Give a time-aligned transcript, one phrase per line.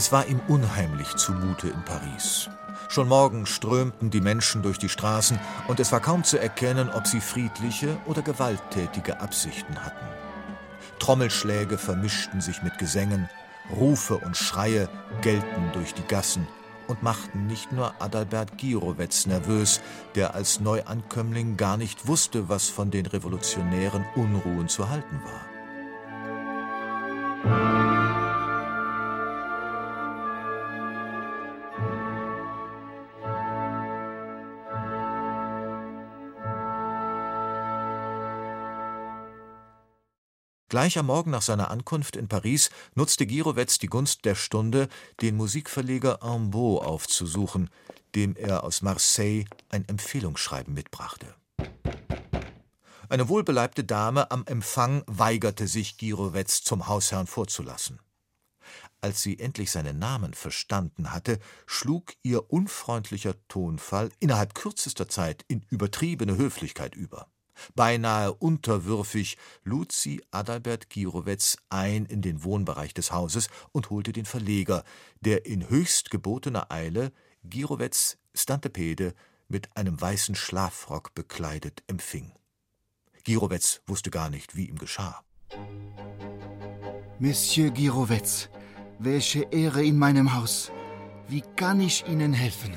[0.00, 2.48] Es war ihm unheimlich zumute in Paris.
[2.88, 7.06] Schon morgen strömten die Menschen durch die Straßen, und es war kaum zu erkennen, ob
[7.06, 10.06] sie friedliche oder gewalttätige Absichten hatten.
[11.00, 13.28] Trommelschläge vermischten sich mit Gesängen,
[13.76, 14.88] Rufe und Schreie
[15.20, 16.48] gellten durch die Gassen
[16.88, 19.82] und machten nicht nur Adalbert Girovez nervös,
[20.14, 25.20] der als Neuankömmling gar nicht wusste, was von den revolutionären Unruhen zu halten
[27.44, 27.79] war.
[40.70, 44.88] Gleich am Morgen nach seiner Ankunft in Paris nutzte Girovez die Gunst der Stunde,
[45.20, 47.70] den Musikverleger Ambeau aufzusuchen,
[48.14, 51.34] dem er aus Marseille ein Empfehlungsschreiben mitbrachte.
[53.08, 57.98] Eine wohlbeleibte Dame am Empfang weigerte sich, Girovez zum Hausherrn vorzulassen.
[59.00, 65.66] Als sie endlich seinen Namen verstanden hatte, schlug ihr unfreundlicher Tonfall innerhalb kürzester Zeit in
[65.68, 67.26] übertriebene Höflichkeit über.
[67.74, 74.24] Beinahe unterwürfig lud sie Adalbert Girovez ein in den Wohnbereich des Hauses und holte den
[74.24, 74.84] Verleger,
[75.20, 77.12] der in höchst gebotener Eile
[77.44, 79.14] Girovez Stantepede
[79.48, 82.32] mit einem weißen Schlafrock bekleidet empfing.
[83.24, 85.22] Girovez wusste gar nicht, wie ihm geschah.
[87.18, 88.48] Monsieur Girovez,
[88.98, 90.70] welche Ehre in meinem Haus.
[91.28, 92.76] Wie kann ich Ihnen helfen?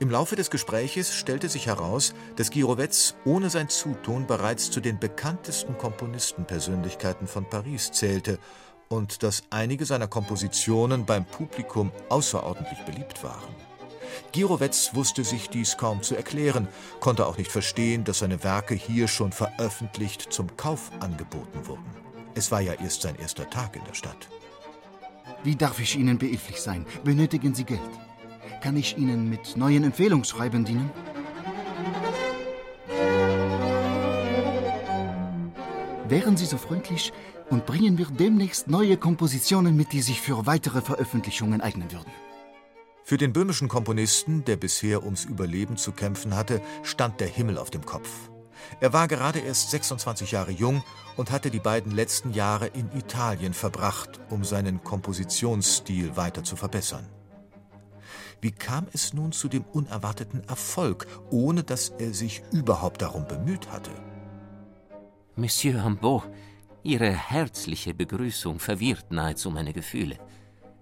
[0.00, 5.00] Im Laufe des Gespräches stellte sich heraus, dass Girovez ohne sein Zutun bereits zu den
[5.00, 8.38] bekanntesten Komponistenpersönlichkeiten von Paris zählte
[8.88, 13.54] und dass einige seiner Kompositionen beim Publikum außerordentlich beliebt waren.
[14.30, 16.68] Girovez wusste sich dies kaum zu erklären,
[17.00, 21.90] konnte auch nicht verstehen, dass seine Werke hier schon veröffentlicht zum Kauf angeboten wurden.
[22.36, 24.28] Es war ja erst sein erster Tag in der Stadt.
[25.42, 26.86] Wie darf ich Ihnen behilflich sein?
[27.02, 27.80] Benötigen Sie Geld?
[28.60, 30.90] Kann ich Ihnen mit neuen Empfehlungsschreiben dienen?
[36.08, 37.12] Wären Sie so freundlich
[37.50, 42.10] und bringen wir demnächst neue Kompositionen mit, die sich für weitere Veröffentlichungen eignen würden.
[43.04, 47.70] Für den böhmischen Komponisten, der bisher ums Überleben zu kämpfen hatte, stand der Himmel auf
[47.70, 48.08] dem Kopf.
[48.80, 50.82] Er war gerade erst 26 Jahre jung
[51.16, 57.06] und hatte die beiden letzten Jahre in Italien verbracht, um seinen Kompositionsstil weiter zu verbessern.
[58.40, 63.70] Wie kam es nun zu dem unerwarteten Erfolg, ohne dass er sich überhaupt darum bemüht
[63.70, 63.90] hatte?
[65.34, 66.24] Monsieur Rambaud,
[66.84, 70.18] Ihre herzliche Begrüßung verwirrt nahezu meine Gefühle.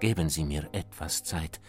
[0.00, 1.60] Geben Sie mir etwas Zeit.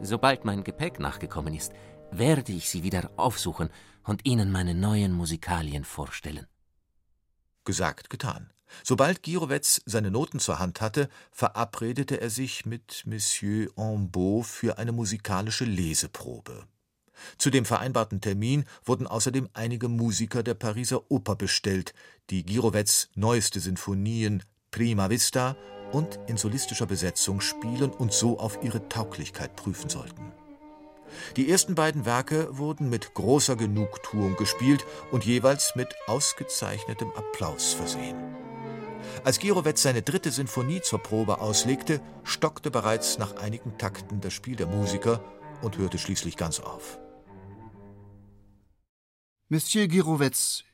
[0.00, 1.72] Sobald mein Gepäck nachgekommen ist,
[2.10, 3.70] werde ich Sie wieder aufsuchen
[4.04, 6.46] und Ihnen meine neuen Musikalien vorstellen.
[7.64, 8.52] Gesagt, getan.
[8.82, 14.92] Sobald Girovez seine Noten zur Hand hatte, verabredete er sich mit Monsieur Ambeau für eine
[14.92, 16.66] musikalische Leseprobe.
[17.38, 21.94] Zu dem vereinbarten Termin wurden außerdem einige Musiker der Pariser Oper bestellt,
[22.30, 25.56] die Girovez neueste Sinfonien Prima Vista
[25.92, 30.32] und in solistischer Besetzung spielen und so auf ihre Tauglichkeit prüfen sollten.
[31.36, 38.16] Die ersten beiden Werke wurden mit großer Genugtuung gespielt und jeweils mit ausgezeichnetem Applaus versehen.
[39.24, 44.56] Als Girovez seine dritte Sinfonie zur Probe auslegte, stockte bereits nach einigen Takten das Spiel
[44.56, 45.24] der Musiker
[45.62, 46.98] und hörte schließlich ganz auf.
[49.48, 50.64] Monsieur Girovez,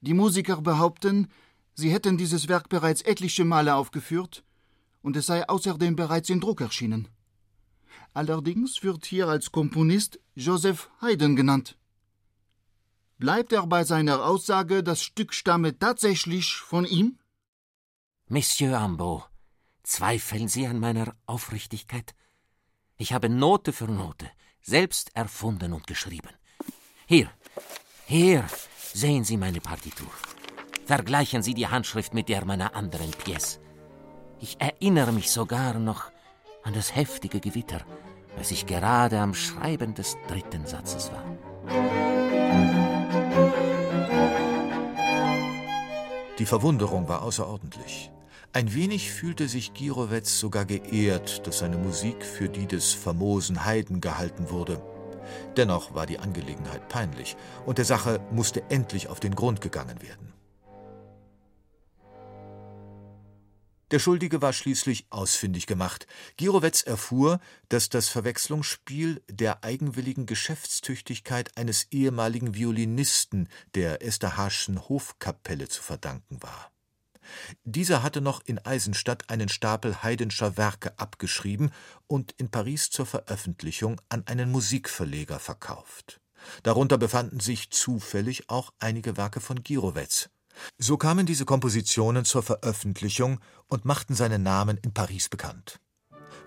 [0.00, 1.28] die Musiker behaupten,
[1.74, 4.44] sie hätten dieses Werk bereits etliche Male aufgeführt
[5.02, 7.08] und es sei außerdem bereits in Druck erschienen.
[8.12, 11.76] Allerdings wird hier als Komponist Joseph Haydn genannt.
[13.18, 17.19] Bleibt er bei seiner Aussage, das Stück stamme tatsächlich von ihm?
[18.32, 19.24] Monsieur Ambeau,
[19.82, 22.14] zweifeln Sie an meiner Aufrichtigkeit?
[22.96, 24.30] Ich habe Note für Note
[24.62, 26.30] selbst erfunden und geschrieben.
[27.06, 27.28] Hier,
[28.06, 28.44] hier
[28.94, 30.12] sehen Sie meine Partitur.
[30.86, 33.58] Vergleichen Sie die Handschrift mit der meiner anderen Pièce.
[34.38, 36.12] Ich erinnere mich sogar noch
[36.62, 37.84] an das heftige Gewitter,
[38.38, 41.24] als ich gerade am Schreiben des dritten Satzes war.
[46.38, 48.12] Die Verwunderung war außerordentlich.
[48.52, 54.00] Ein wenig fühlte sich Girovez sogar geehrt, dass seine Musik für die des famosen Heiden
[54.00, 54.82] gehalten wurde.
[55.56, 60.32] Dennoch war die Angelegenheit peinlich, und der Sache musste endlich auf den Grund gegangen werden.
[63.92, 66.08] Der Schuldige war schließlich ausfindig gemacht.
[66.36, 67.38] Girovez erfuhr,
[67.68, 76.72] dass das Verwechslungsspiel der eigenwilligen Geschäftstüchtigkeit eines ehemaligen Violinisten der Esterhaschen Hofkapelle zu verdanken war.
[77.64, 81.70] Dieser hatte noch in Eisenstadt einen Stapel Haydnscher Werke abgeschrieben
[82.06, 86.20] und in Paris zur Veröffentlichung an einen Musikverleger verkauft.
[86.62, 90.30] Darunter befanden sich zufällig auch einige Werke von Girovez.
[90.78, 95.80] So kamen diese Kompositionen zur Veröffentlichung und machten seinen Namen in Paris bekannt.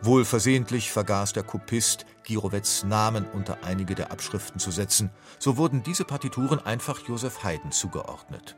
[0.00, 5.84] Wohl versehentlich vergaß der Kopist, Girovets Namen unter einige der Abschriften zu setzen, so wurden
[5.84, 8.56] diese Partituren einfach Joseph Haydn zugeordnet.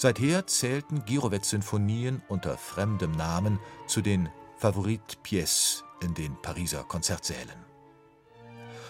[0.00, 3.58] Seither zählten Girovets Sinfonien unter fremdem Namen
[3.88, 7.66] zu den Favorite Pièces in den Pariser Konzertsälen.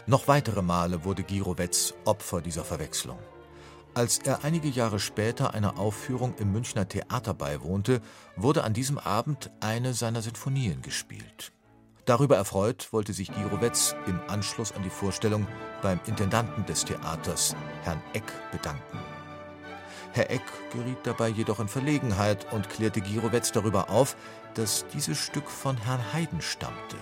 [0.07, 3.19] Noch weitere Male wurde Girovets Opfer dieser Verwechslung.
[3.95, 8.03] Als er einige Jahre später einer Aufführung im Münchner Theater beiwohnte,
[8.37, 11.53] wurde an diesem Abend eine seiner Sinfonien gespielt.
[12.05, 15.47] Darüber erfreut wollte sich Girovez im Anschluss an die Vorstellung
[15.81, 18.99] beim Intendanten des Theaters, Herrn Eck, bedanken.
[20.19, 20.43] Herr Eck
[20.73, 24.17] geriet dabei jedoch in Verlegenheit und klärte Girovez darüber auf,
[24.55, 26.97] dass dieses Stück von Herrn Haydn stammte.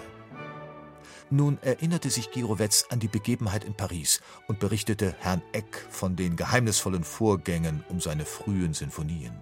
[1.31, 6.37] Nun erinnerte sich Girovez an die Begebenheit in Paris und berichtete Herrn Eck von den
[6.37, 9.33] geheimnisvollen Vorgängen um seine frühen Sinfonien.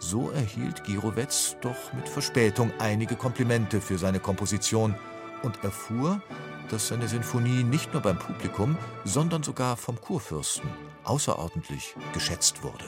[0.00, 4.96] So erhielt Girovez doch mit Verspätung einige Komplimente für seine Komposition
[5.44, 6.20] und erfuhr,
[6.72, 10.70] dass seine Sinfonie nicht nur beim Publikum, sondern sogar vom Kurfürsten
[11.04, 12.84] außerordentlich geschätzt wurde.